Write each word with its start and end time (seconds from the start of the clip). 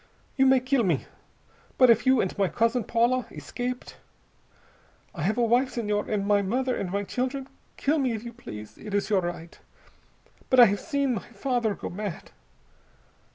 "You 0.35 0.47
may 0.47 0.59
kill 0.59 0.83
me. 0.83 1.05
But 1.77 1.91
if 1.91 2.07
you 2.07 2.21
and 2.21 2.35
my 2.35 2.47
cousin 2.47 2.85
Paula 2.85 3.27
escaped.... 3.29 3.97
I 5.13 5.21
have 5.21 5.37
a 5.37 5.43
wife, 5.43 5.69
Senhor, 5.73 6.09
and 6.09 6.25
my 6.25 6.41
mother, 6.41 6.75
and 6.75 6.89
my 6.91 7.03
children. 7.03 7.47
Kill 7.77 7.99
me 7.99 8.13
if 8.13 8.23
you 8.23 8.33
please. 8.33 8.79
It 8.79 8.95
is 8.95 9.11
your 9.11 9.21
right. 9.21 9.59
But 10.49 10.59
I 10.59 10.65
have 10.65 10.79
seen 10.79 11.13
my 11.13 11.29
father 11.29 11.75
go 11.75 11.91
mad." 11.91 12.31